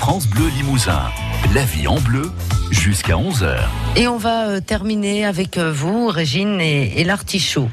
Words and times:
France 0.00 0.26
Bleu 0.26 0.48
Limousin. 0.56 1.02
La 1.54 1.62
vie 1.62 1.86
en 1.86 2.00
bleu 2.00 2.32
jusqu'à 2.70 3.16
11h. 3.16 3.58
Et 3.96 4.08
on 4.08 4.16
va 4.16 4.48
euh, 4.48 4.60
terminer 4.60 5.26
avec 5.26 5.58
euh, 5.58 5.70
vous, 5.70 6.08
Régine, 6.08 6.58
et, 6.58 6.98
et 6.98 7.04
l'artichaut. 7.04 7.68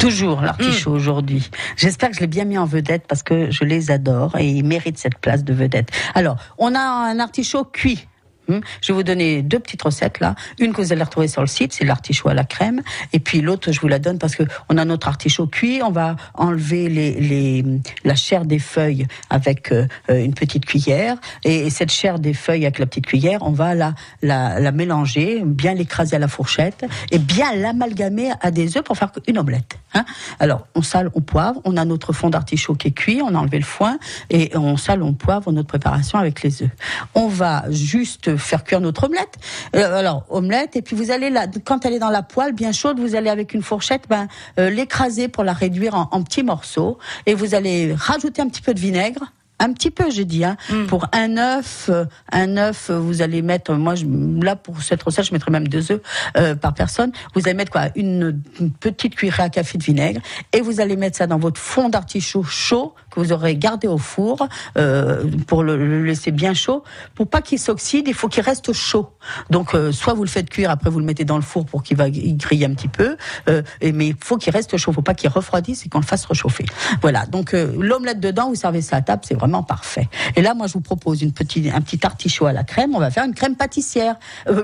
Toujours 0.00 0.40
l'artichaut 0.40 0.90
aujourd'hui. 0.90 1.50
J'espère 1.76 2.08
que 2.08 2.16
je 2.16 2.20
l'ai 2.20 2.28
bien 2.28 2.46
mis 2.46 2.56
en 2.56 2.64
vedette 2.64 3.04
parce 3.06 3.22
que 3.22 3.50
je 3.50 3.64
les 3.64 3.90
adore 3.90 4.36
et 4.38 4.48
ils 4.48 4.64
méritent 4.64 4.96
cette 4.96 5.18
place 5.18 5.44
de 5.44 5.52
vedette. 5.52 5.90
Alors, 6.14 6.38
on 6.56 6.74
a 6.74 6.80
un 6.80 7.18
artichaut 7.18 7.64
cuit. 7.64 8.08
Hmm. 8.48 8.60
Je 8.80 8.92
vais 8.92 8.96
vous 8.96 9.02
donner 9.02 9.42
deux 9.42 9.58
petites 9.58 9.82
recettes 9.82 10.20
là. 10.20 10.34
Une 10.58 10.72
que 10.72 10.80
vous 10.80 10.92
allez 10.92 11.02
retrouver 11.02 11.28
sur 11.28 11.42
le 11.42 11.46
site, 11.46 11.74
c'est 11.74 11.84
l'artichaut 11.84 12.30
à 12.30 12.34
la 12.34 12.44
crème. 12.44 12.82
Et 13.12 13.18
puis 13.18 13.42
l'autre, 13.42 13.72
je 13.72 13.80
vous 13.80 13.88
la 13.88 13.98
donne 13.98 14.18
parce 14.18 14.36
que 14.36 14.42
on 14.70 14.78
a 14.78 14.84
notre 14.84 15.08
artichaut 15.08 15.46
cuit. 15.46 15.80
On 15.82 15.90
va 15.90 16.16
enlever 16.34 17.80
la 18.04 18.14
chair 18.14 18.46
des 18.46 18.58
feuilles 18.58 19.06
avec 19.28 19.70
euh, 19.72 19.86
une 20.08 20.34
petite 20.34 20.64
cuillère. 20.64 21.16
Et 21.44 21.68
cette 21.68 21.92
chair 21.92 22.18
des 22.18 22.32
feuilles 22.32 22.64
avec 22.64 22.78
la 22.78 22.86
petite 22.86 23.06
cuillère, 23.06 23.40
on 23.42 23.52
va 23.52 23.74
la 23.74 24.72
mélanger, 24.72 25.42
bien 25.44 25.74
l'écraser 25.74 26.16
à 26.16 26.18
la 26.18 26.28
fourchette 26.28 26.86
et 27.10 27.18
bien 27.18 27.54
l'amalgamer 27.54 28.32
à 28.40 28.50
des 28.50 28.76
œufs 28.76 28.84
pour 28.84 28.96
faire 28.96 29.10
une 29.26 29.38
omelette. 29.38 29.78
Hein 29.94 30.04
Alors, 30.38 30.66
on 30.74 30.82
sale, 30.82 31.10
on 31.14 31.20
poivre. 31.20 31.60
On 31.64 31.76
a 31.76 31.84
notre 31.84 32.12
fond 32.12 32.30
d'artichaut 32.30 32.74
qui 32.74 32.88
est 32.88 32.92
cuit. 32.92 33.20
On 33.22 33.34
a 33.34 33.38
enlevé 33.38 33.58
le 33.58 33.64
foin 33.64 33.98
et 34.30 34.56
on 34.56 34.76
sale, 34.76 35.02
on 35.02 35.12
poivre 35.12 35.52
notre 35.52 35.68
préparation 35.68 36.18
avec 36.18 36.42
les 36.42 36.62
œufs. 36.62 36.70
On 37.14 37.28
va 37.28 37.64
juste 37.70 38.37
faire 38.38 38.64
cuire 38.64 38.80
notre 38.80 39.04
omelette. 39.04 39.34
Euh, 39.76 39.98
alors 39.98 40.24
omelette 40.28 40.76
et 40.76 40.82
puis 40.82 40.96
vous 40.96 41.10
allez 41.10 41.30
là 41.30 41.46
quand 41.64 41.84
elle 41.84 41.94
est 41.94 41.98
dans 41.98 42.10
la 42.10 42.22
poêle 42.22 42.52
bien 42.52 42.72
chaude, 42.72 42.98
vous 42.98 43.14
allez 43.14 43.30
avec 43.30 43.54
une 43.54 43.62
fourchette 43.62 44.04
ben 44.08 44.28
euh, 44.58 44.70
l'écraser 44.70 45.28
pour 45.28 45.44
la 45.44 45.52
réduire 45.52 45.94
en, 45.94 46.08
en 46.12 46.22
petits 46.22 46.42
morceaux 46.42 46.98
et 47.26 47.34
vous 47.34 47.54
allez 47.54 47.94
rajouter 47.94 48.42
un 48.42 48.48
petit 48.48 48.62
peu 48.62 48.74
de 48.74 48.80
vinaigre 48.80 49.32
un 49.58 49.72
petit 49.72 49.90
peu, 49.90 50.10
j'ai 50.10 50.24
dit. 50.24 50.44
Hein. 50.44 50.56
Mm. 50.70 50.86
Pour 50.86 51.06
un 51.12 51.36
œuf, 51.36 51.88
euh, 51.88 52.04
un 52.32 52.56
œuf, 52.56 52.90
euh, 52.90 52.98
vous 52.98 53.22
allez 53.22 53.42
mettre, 53.42 53.72
moi, 53.74 53.94
je, 53.94 54.04
là 54.42 54.56
pour 54.56 54.82
cette 54.82 55.02
recette, 55.02 55.26
je 55.26 55.32
mettrais 55.32 55.50
même 55.50 55.68
deux 55.68 55.92
œufs 55.92 56.00
euh, 56.36 56.54
par 56.54 56.74
personne. 56.74 57.12
Vous 57.34 57.42
allez 57.44 57.54
mettre 57.54 57.72
quoi? 57.72 57.88
Une, 57.96 58.40
une 58.60 58.70
petite 58.70 59.16
cuillerée 59.16 59.44
à 59.44 59.48
café 59.48 59.78
de 59.78 59.82
vinaigre 59.82 60.20
et 60.52 60.60
vous 60.60 60.80
allez 60.80 60.96
mettre 60.96 61.16
ça 61.16 61.26
dans 61.26 61.38
votre 61.38 61.60
fond 61.60 61.88
d'artichaut 61.88 62.44
chaud 62.44 62.94
que 63.10 63.20
vous 63.20 63.32
aurez 63.32 63.56
gardé 63.56 63.88
au 63.88 63.98
four 63.98 64.46
euh, 64.76 65.24
pour 65.46 65.64
le, 65.64 65.76
le 65.76 66.04
laisser 66.04 66.30
bien 66.30 66.54
chaud. 66.54 66.84
Pour 67.14 67.28
pas 67.28 67.40
qu'il 67.40 67.58
s'oxyde, 67.58 68.06
il 68.06 68.14
faut 68.14 68.28
qu'il 68.28 68.42
reste 68.42 68.72
chaud. 68.72 69.10
Donc, 69.50 69.74
euh, 69.74 69.90
soit 69.92 70.14
vous 70.14 70.24
le 70.24 70.28
faites 70.28 70.50
cuire, 70.50 70.70
après 70.70 70.90
vous 70.90 71.00
le 71.00 71.04
mettez 71.06 71.24
dans 71.24 71.36
le 71.36 71.42
four 71.42 71.64
pour 71.66 71.82
qu'il 71.82 71.96
va 71.96 72.08
il 72.08 72.36
grille 72.36 72.64
un 72.64 72.74
petit 72.74 72.88
peu. 72.88 73.16
Euh, 73.48 73.62
et, 73.80 73.92
mais 73.92 74.08
il 74.08 74.16
faut 74.22 74.36
qu'il 74.36 74.52
reste 74.52 74.76
chaud. 74.76 74.92
Faut 74.92 75.02
pas 75.02 75.14
qu'il 75.14 75.30
refroidisse 75.30 75.86
et 75.86 75.88
qu'on 75.88 76.00
le 76.00 76.04
fasse 76.04 76.26
réchauffer. 76.26 76.66
Voilà. 77.00 77.26
Donc 77.26 77.54
euh, 77.54 77.72
l'omelette 77.78 78.20
dedans, 78.20 78.48
vous 78.48 78.54
servez 78.54 78.82
ça 78.82 78.96
à 78.96 79.00
table, 79.00 79.22
c'est 79.26 79.34
vraiment 79.34 79.47
parfait. 79.62 80.08
Et 80.36 80.42
là, 80.42 80.54
moi, 80.54 80.66
je 80.66 80.74
vous 80.74 80.80
propose 80.80 81.22
une 81.22 81.32
petite, 81.32 81.72
un 81.74 81.80
petit 81.80 81.98
artichaut 82.04 82.46
à 82.46 82.52
la 82.52 82.64
crème. 82.64 82.94
On 82.94 82.98
va 82.98 83.10
faire 83.10 83.24
une 83.24 83.34
crème 83.34 83.56
pâtissière. 83.56 84.16
Euh, 84.48 84.62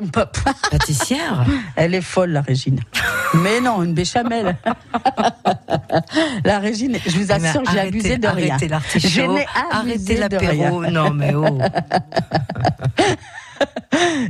Pâtissière? 0.70 1.44
Elle 1.76 1.94
est 1.94 2.00
folle, 2.00 2.30
la 2.30 2.40
Régine. 2.42 2.80
Mais 3.34 3.60
non, 3.60 3.82
une 3.82 3.94
béchamel. 3.94 4.56
la 6.44 6.58
Régine, 6.58 6.98
je 7.06 7.18
vous 7.18 7.32
assure, 7.32 7.62
Mais 7.66 7.72
j'ai 7.72 7.78
arrêtez- 7.78 7.88
abusé 7.88 8.18
de 8.18 8.28
rien. 8.28 8.48
Arrêtez 8.50 8.68
l'artichaut, 8.68 9.36
arrêtez 9.72 10.16
l'apéro. 10.16 10.84
Non, 10.86 11.10
mais 11.10 11.34
oh. 11.34 11.58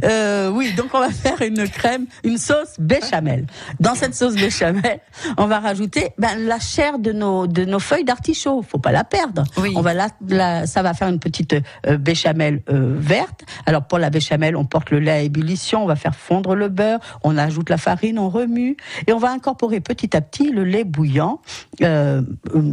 Euh, 0.05 0.50
oui, 0.50 0.72
donc 0.77 0.88
on 0.92 1.00
va 1.00 1.10
faire 1.10 1.41
une 1.42 1.69
crème, 1.69 2.06
une 2.24 2.38
sauce 2.38 2.74
béchamel. 2.78 3.47
Dans 3.80 3.94
cette 3.94 4.14
sauce 4.14 4.34
béchamel, 4.34 5.00
on 5.38 5.46
va 5.46 5.61
rajouter 5.61 6.11
ben, 6.19 6.38
la 6.46 6.58
chair 6.58 6.98
de 6.98 7.12
nos 7.12 7.46
de 7.46 7.64
nos 7.64 7.78
feuilles 7.78 8.05
d'artichaut. 8.05 8.62
Faut 8.62 8.78
pas 8.78 8.92
la 8.92 9.05
perdre. 9.05 9.44
Oui. 9.56 9.72
On 9.77 9.80
va 9.80 9.94
la, 9.94 10.08
la- 10.28 10.66
ça 10.66 10.83
va 10.83 10.94
faire 10.94 11.08
une 11.08 11.19
petite 11.20 11.55
euh, 11.86 11.96
béchamel 11.96 12.62
euh, 12.69 12.94
verte. 12.98 13.44
Alors 13.66 13.84
pour 13.86 13.98
la 13.98 14.11
béchamel, 14.11 14.56
on 14.56 14.64
porte 14.64 14.91
le 14.91 14.98
lait 14.98 15.11
à 15.11 15.20
ébullition, 15.20 15.83
on 15.83 15.86
va 15.86 15.96
faire 15.96 16.14
fondre 16.14 16.55
le 16.55 16.68
beurre, 16.68 17.00
on 17.22 17.36
ajoute 17.39 17.70
la 17.70 17.78
farine, 17.78 18.18
on 18.18 18.28
remue 18.28 18.77
et 19.06 19.12
on 19.12 19.18
va 19.18 19.30
incorporer 19.30 19.80
petit 19.80 20.17
à 20.17 20.20
petit 20.20 20.50
le 20.50 20.64
lait 20.64 20.84
bouillant. 20.84 21.40
Euh, 21.83 22.23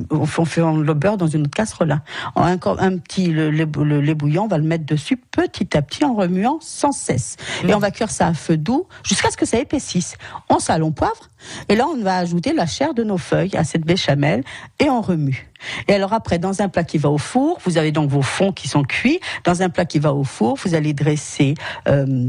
on 0.09 0.25
fait 0.45 0.61
le 0.61 0.93
beurre 0.93 1.17
dans 1.17 1.27
une 1.27 1.41
autre 1.43 1.55
casserole. 1.55 1.91
hein. 1.91 2.01
On 2.35 2.43
un 2.43 2.97
petit 2.97 3.27
le 3.27 3.49
lait, 3.49 3.67
le 3.77 4.01
lait 4.01 4.15
bouillant, 4.15 4.43
on 4.45 4.47
va 4.47 4.57
le 4.57 4.63
mettre 4.63 4.85
dessus 4.85 5.17
petit 5.17 5.77
à 5.77 5.81
petit 5.81 6.03
en 6.03 6.13
remuant 6.13 6.57
sans 6.61 6.91
cesse. 6.91 7.20
Et 7.67 7.73
on 7.73 7.79
va 7.79 7.91
cuire 7.91 8.09
ça 8.09 8.27
à 8.27 8.33
feu 8.33 8.57
doux 8.57 8.87
jusqu'à 9.03 9.31
ce 9.31 9.37
que 9.37 9.45
ça 9.45 9.57
épaississe. 9.57 10.15
On 10.49 10.59
sale, 10.59 10.83
on 10.83 10.91
poivre. 10.91 11.29
Et 11.69 11.75
là, 11.75 11.87
on 11.87 12.01
va 12.01 12.17
ajouter 12.17 12.53
la 12.53 12.65
chair 12.65 12.93
de 12.93 13.03
nos 13.03 13.17
feuilles 13.17 13.55
à 13.55 13.63
cette 13.63 13.83
béchamel 13.83 14.43
et 14.79 14.89
on 14.89 15.01
remue. 15.01 15.49
Et 15.87 15.93
alors 15.93 16.13
après, 16.13 16.39
dans 16.39 16.61
un 16.61 16.69
plat 16.69 16.83
qui 16.83 16.97
va 16.97 17.09
au 17.09 17.17
four, 17.17 17.59
vous 17.65 17.77
avez 17.77 17.91
donc 17.91 18.09
vos 18.09 18.21
fonds 18.21 18.51
qui 18.51 18.67
sont 18.67 18.83
cuits. 18.83 19.19
Dans 19.43 19.61
un 19.61 19.69
plat 19.69 19.85
qui 19.85 19.99
va 19.99 20.13
au 20.13 20.23
four, 20.23 20.57
vous 20.63 20.75
allez 20.75 20.93
dresser... 20.93 21.55
euh, 21.87 22.27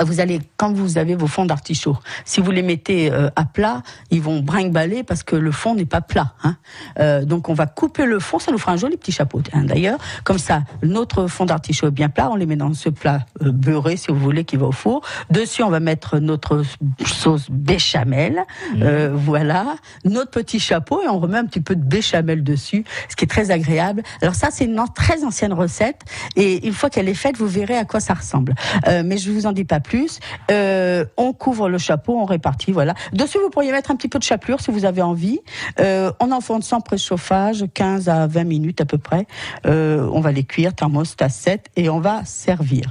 vous 0.00 0.20
allez, 0.20 0.40
quand 0.56 0.72
vous 0.72 0.98
avez 0.98 1.14
vos 1.14 1.26
fonds 1.26 1.44
d'artichaut, 1.44 1.96
si 2.24 2.40
vous 2.40 2.50
les 2.50 2.62
mettez 2.62 3.12
euh, 3.12 3.28
à 3.36 3.44
plat, 3.44 3.82
ils 4.10 4.22
vont 4.22 4.40
brinque-baller 4.40 5.02
parce 5.02 5.22
que 5.22 5.36
le 5.36 5.52
fond 5.52 5.74
n'est 5.74 5.84
pas 5.84 6.00
plat. 6.00 6.34
Hein. 6.42 6.56
Euh, 6.98 7.24
donc 7.24 7.48
on 7.48 7.54
va 7.54 7.66
couper 7.66 8.06
le 8.06 8.18
fond, 8.18 8.38
ça 8.38 8.52
nous 8.52 8.58
fera 8.58 8.72
un 8.72 8.76
joli 8.76 8.96
petit 8.96 9.12
chapeau 9.12 9.40
hein, 9.52 9.64
d'ailleurs. 9.64 9.98
Comme 10.24 10.38
ça, 10.38 10.62
notre 10.82 11.26
fond 11.26 11.44
d'artichaut 11.44 11.88
est 11.88 11.92
bien 11.92 12.08
plat, 12.08 12.30
on 12.30 12.36
les 12.36 12.46
met 12.46 12.56
dans 12.56 12.72
ce 12.74 12.88
plat 12.88 13.20
euh, 13.42 13.52
beurré 13.52 13.96
si 13.96 14.10
vous 14.10 14.18
voulez 14.18 14.44
qui 14.44 14.56
va 14.56 14.66
au 14.66 14.72
four. 14.72 15.02
Dessus 15.30 15.62
on 15.62 15.70
va 15.70 15.80
mettre 15.80 16.18
notre 16.18 16.62
sauce 17.06 17.50
béchamel, 17.50 18.44
euh, 18.80 19.12
voilà, 19.14 19.76
notre 20.04 20.30
petit 20.30 20.60
chapeau 20.60 21.02
et 21.02 21.08
on 21.08 21.18
remet 21.18 21.38
un 21.38 21.46
petit 21.46 21.60
peu 21.60 21.76
de 21.76 21.84
béchamel 21.84 22.42
dessus, 22.44 22.84
ce 23.08 23.16
qui 23.16 23.24
est 23.24 23.28
très 23.28 23.50
agréable. 23.50 24.02
Alors 24.22 24.34
ça 24.34 24.48
c'est 24.50 24.64
une 24.64 24.84
très 24.94 25.24
ancienne 25.24 25.52
recette 25.52 26.02
et 26.36 26.66
une 26.66 26.72
fois 26.72 26.90
qu'elle 26.90 27.08
est 27.08 27.14
faite, 27.14 27.36
vous 27.36 27.46
verrez 27.46 27.76
à 27.76 27.84
quoi 27.84 28.00
ça 28.00 28.14
ressemble. 28.14 28.54
Euh, 28.86 29.02
mais 29.04 29.16
je 29.16 29.30
vous 29.30 29.46
en 29.46 29.52
dis 29.52 29.63
pas 29.64 29.80
plus. 29.80 30.20
Euh, 30.50 31.04
on 31.16 31.32
couvre 31.32 31.68
le 31.68 31.78
chapeau, 31.78 32.18
on 32.18 32.24
répartit, 32.24 32.72
voilà. 32.72 32.94
Dessus, 33.12 33.38
vous 33.38 33.50
pourriez 33.50 33.72
mettre 33.72 33.90
un 33.90 33.96
petit 33.96 34.08
peu 34.08 34.18
de 34.18 34.24
chapelure 34.24 34.60
si 34.60 34.70
vous 34.70 34.84
avez 34.84 35.02
envie. 35.02 35.40
Euh, 35.80 36.12
on 36.20 36.30
enfonce 36.32 36.66
sans 36.66 36.80
préchauffage, 36.80 37.64
15 37.74 38.08
à 38.08 38.26
20 38.26 38.44
minutes 38.44 38.80
à 38.80 38.84
peu 38.84 38.98
près. 38.98 39.26
Euh, 39.66 40.08
on 40.12 40.20
va 40.20 40.32
les 40.32 40.44
cuire, 40.44 40.74
thermostat 40.74 41.28
7, 41.28 41.70
et 41.76 41.88
on 41.88 42.00
va 42.00 42.24
servir. 42.24 42.90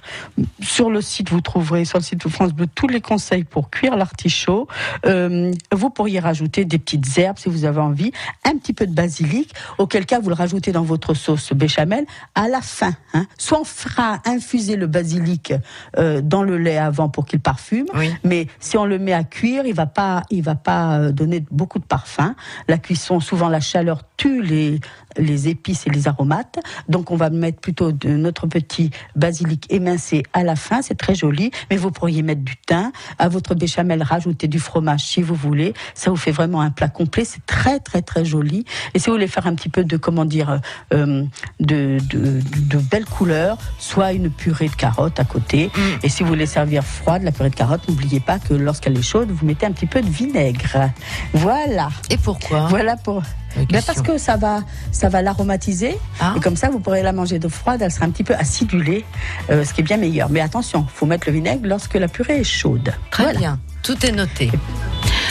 Sur 0.62 0.90
le 0.90 1.02
site, 1.02 1.30
vous 1.30 1.42
trouverez, 1.42 1.86
sur 1.86 1.98
le 1.98 2.04
site 2.04 2.26
de 2.26 2.30
France 2.30 2.54
Bleu, 2.54 2.68
tous 2.68 2.88
les 2.88 3.02
conseils 3.02 3.44
pour 3.44 3.70
cuire 3.70 3.96
l'artichaut. 3.96 4.68
Vous 5.04 5.90
pourriez 5.90 6.20
rajouter 6.20 6.66
des 6.66 6.80
petites 6.80 7.18
herbes 7.18 7.38
si 7.38 7.50
vous 7.50 7.66
avez 7.66 7.80
envie, 7.80 8.12
un 8.46 8.58
petit 8.58 8.74
peu 8.74 8.88
de 8.88 8.94
basilic, 8.94 9.54
auquel 9.78 10.06
cas 10.06 10.20
vous 10.20 10.30
le 10.30 10.36
rajoutez 10.36 10.72
dans 10.72 10.84
votre 10.84 11.14
sauce 11.14 11.54
béchamel 11.54 12.06
à 12.36 12.48
la 12.48 12.62
fin. 12.62 12.94
Hein. 13.14 13.26
Soit 13.38 13.62
on 13.62 13.64
fera 13.64 14.20
infuser 14.26 14.76
le 14.76 14.88
basilic 14.88 15.54
dans 15.98 16.44
le 16.44 16.53
lait 16.58 16.78
avant 16.78 17.10
pour 17.10 17.26
qu'il 17.26 17.40
parfume, 17.40 17.86
Oui. 17.96 18.14
mais 18.24 18.48
si 18.60 18.78
on 18.78 18.86
le 18.86 19.00
met 19.00 19.14
à 19.14 19.24
cuire, 19.24 19.66
il 19.66 19.74
va 19.74 19.86
pas, 19.86 20.24
il 20.30 20.42
va 20.44 20.56
pas 20.56 20.98
euh, 21.00 21.12
donner 21.12 21.46
beaucoup 21.52 21.80
de 21.80 21.86
parfum. 21.86 22.36
La 22.68 22.78
cuisson, 22.78 23.20
souvent 23.20 23.50
la 23.50 23.60
chaleur 23.60 24.02
tue 24.18 24.42
les 24.42 24.80
les 25.18 25.48
épices 25.48 25.88
et 25.88 25.90
les 25.90 26.08
aromates. 26.08 26.60
Donc 26.90 27.12
on 27.12 27.16
va 27.16 27.30
mettre 27.30 27.60
plutôt 27.60 27.92
de 27.92 28.10
notre 28.10 28.48
petit 28.48 28.92
basilic 29.16 29.66
émincé 29.72 30.24
à 30.34 30.44
la 30.44 30.56
fin, 30.56 30.82
c'est 30.82 30.96
très 30.96 31.16
joli. 31.16 31.52
Mais 31.70 31.78
vous 31.78 31.92
pourriez 31.92 32.22
mettre 32.22 32.42
du 32.42 32.56
thym 32.58 32.92
à 33.20 33.30
votre 33.30 33.56
béchamel, 33.56 34.04
rajouter 34.04 34.48
du 34.48 34.60
fromage 34.60 35.02
si 35.02 35.22
vous 35.22 35.36
voulez. 35.36 35.74
Ça 35.94 36.10
vous 36.10 36.16
fait 36.18 36.32
vraiment 36.32 36.62
un 36.62 36.72
plat 36.72 36.90
complet. 36.90 37.26
C'est 37.26 37.46
très 37.46 37.80
très 37.80 38.02
très 38.02 38.26
joli. 38.26 38.66
Et 38.94 39.00
si 39.00 39.08
vous 39.08 39.14
voulez 39.14 39.28
faire 39.28 39.48
un 39.48 39.56
petit 39.56 39.70
peu 39.70 39.84
de 39.84 39.98
comment 39.98 40.26
dire 40.26 40.60
euh, 40.94 41.24
de, 41.60 41.98
de, 42.10 42.42
de 42.42 42.78
belles 42.78 43.06
couleurs, 43.06 43.58
soit 43.80 44.14
une 44.14 44.30
purée 44.30 44.68
de 44.68 44.76
carottes 44.76 45.20
à 45.20 45.26
côté. 45.26 45.70
Et 46.04 46.10
si 46.10 46.24
vous 46.24 46.30
voulez 46.30 46.46
servir 46.46 46.84
froide 46.84 47.24
la 47.24 47.32
purée 47.32 47.50
de 47.50 47.56
carottes, 47.56 47.88
n'oubliez 47.88 48.20
pas 48.20 48.40
que 48.40 48.54
lorsqu'elle 48.54 48.98
est 48.98 49.02
chaude, 49.02 49.30
vous 49.32 49.46
mettez 49.46 49.66
un 49.66 49.72
petit 49.72 49.86
peu 49.86 50.02
de 50.02 50.10
vinaigre. 50.10 50.90
Voilà. 51.34 51.90
Et 52.10 52.18
pourquoi? 52.18 52.68
Voilà 52.68 52.96
pour. 52.98 53.22
Ben 53.70 53.82
parce 53.86 54.02
que 54.02 54.18
ça 54.18 54.36
va, 54.38 54.62
ça 54.92 55.10
va 55.10 55.22
l'aromatiser 55.22 55.98
Ah. 56.20 56.34
et 56.36 56.40
comme 56.40 56.56
ça 56.56 56.70
vous 56.70 56.80
pourrez 56.80 57.04
la 57.04 57.14
manger 57.14 57.40
de 57.40 57.48
froide. 57.48 57.82
Elle 57.82 57.92
sera 57.92 58.06
un 58.06 58.10
petit 58.10 58.24
peu 58.24 58.36
acidulée, 58.36 59.06
euh, 59.50 59.64
ce 59.66 59.74
qui 59.74 59.82
est 59.82 59.84
bien 59.84 59.98
meilleur. 59.98 60.30
Mais 60.30 60.42
attention, 60.42 60.86
faut 60.94 61.06
mettre 61.06 61.28
le 61.28 61.34
vinaigre 61.34 61.68
lorsque 61.68 61.94
la 61.96 62.08
purée 62.08 62.40
est 62.40 62.44
chaude. 62.44 62.94
Très 63.12 63.24
Voilà. 63.24 63.40
bien. 63.40 63.60
Tout 63.84 64.06
est 64.06 64.12
noté. 64.12 64.52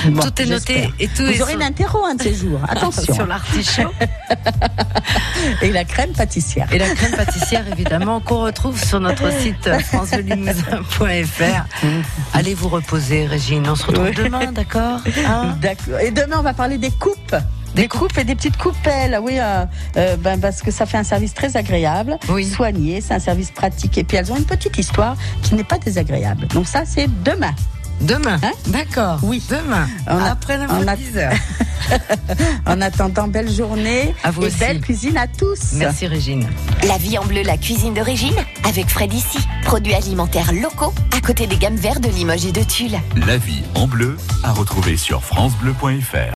Bon, 0.06 0.20
Tout 0.20 0.42
est 0.42 0.46
noté 0.46 0.74
j'espère. 0.74 0.90
et 0.98 1.08
tout 1.08 1.22
Vous 1.24 1.30
est 1.30 1.42
aurez 1.42 1.52
sur- 1.52 2.04
un 2.04 2.14
de 2.16 2.22
ces 2.22 2.34
jours. 2.34 2.60
Attention. 2.68 3.14
sur 3.14 3.26
l'artichaut 3.26 3.90
Et 5.62 5.70
la 5.72 5.84
crème 5.84 6.12
pâtissière. 6.12 6.68
et 6.72 6.78
la 6.78 6.88
crème 6.94 7.12
pâtissière 7.12 7.64
évidemment 7.72 8.20
qu'on 8.20 8.42
retrouve 8.42 8.82
sur 8.82 9.00
notre 9.00 9.32
site 9.32 9.66
euh, 9.68 9.78
francedelimousin.fr. 9.78 11.66
Allez 12.34 12.54
vous 12.54 12.68
reposer 12.68 13.26
Régine, 13.26 13.66
on 13.68 13.74
se 13.76 13.86
retrouve 13.86 14.06
Oui. 14.06 14.14
demain, 14.14 14.52
d'accord 14.52 15.00
Hein? 15.26 15.56
D'accord. 15.60 16.00
Et 16.00 16.10
demain, 16.10 16.36
on 16.40 16.42
va 16.42 16.52
parler 16.54 16.78
des 16.78 16.90
coupes. 16.90 17.36
Des 17.74 17.88
coupes 17.88 18.16
et 18.18 18.24
des 18.24 18.34
petites 18.34 18.56
coupelles, 18.58 19.18
oui, 19.22 19.38
euh, 19.38 19.64
euh, 19.96 20.16
ben, 20.16 20.38
parce 20.38 20.60
que 20.60 20.70
ça 20.70 20.84
fait 20.84 20.98
un 20.98 21.04
service 21.04 21.32
très 21.32 21.56
agréable, 21.56 22.18
Oui. 22.28 22.44
soigné, 22.48 23.00
c'est 23.00 23.14
un 23.14 23.18
service 23.18 23.50
pratique, 23.50 23.96
et 23.96 24.04
puis 24.04 24.18
elles 24.18 24.30
ont 24.30 24.36
une 24.36 24.44
petite 24.44 24.76
histoire 24.76 25.16
qui 25.42 25.54
n'est 25.54 25.64
pas 25.64 25.78
désagréable. 25.78 26.46
Donc 26.48 26.66
ça, 26.66 26.82
c'est 26.84 27.08
demain. 27.22 27.54
Demain 28.00 28.38
Hein 28.42 28.50
D'accord. 28.66 29.20
Oui. 29.22 29.40
Demain. 29.48 29.86
On 30.08 30.16
a- 30.18 30.30
Après 30.32 30.58
on 30.68 30.88
a- 30.88 30.96
10 30.96 31.16
heures. 31.18 31.32
En 32.66 32.80
attendant, 32.80 33.28
belle 33.28 33.50
journée 33.50 34.14
À 34.24 34.30
vous 34.30 34.42
et 34.42 34.46
aussi. 34.46 34.58
belle 34.58 34.80
cuisine 34.80 35.16
à 35.16 35.26
tous. 35.26 35.72
Merci 35.74 36.06
Régine. 36.06 36.48
La 36.86 36.96
vie 36.96 37.18
en 37.18 37.24
bleu, 37.24 37.42
la 37.42 37.56
cuisine 37.58 37.92
d'origine, 37.94 38.34
avec 38.68 38.88
Fred 38.88 39.12
ici. 39.12 39.38
Produits 39.64 39.94
alimentaires 39.94 40.52
locaux, 40.52 40.94
à 41.16 41.20
côté 41.20 41.46
des 41.46 41.56
gammes 41.56 41.76
vertes 41.76 42.00
de 42.00 42.08
Limoges 42.08 42.46
et 42.46 42.52
de 42.52 42.62
Tulle. 42.62 42.98
La 43.26 43.36
vie 43.36 43.62
en 43.74 43.86
bleu, 43.86 44.16
à 44.42 44.52
retrouver 44.52 44.96
sur 44.96 45.22
FranceBleu.fr. 45.22 46.30